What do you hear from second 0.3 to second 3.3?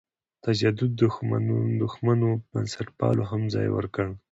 تجدد دښمنو بنسټپالو